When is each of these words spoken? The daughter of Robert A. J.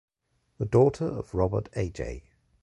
The 0.57 0.65
daughter 0.65 1.05
of 1.05 1.35
Robert 1.35 1.69
A. 1.75 1.91
J. 1.91 2.23